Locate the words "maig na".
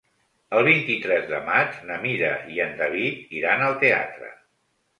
1.49-1.99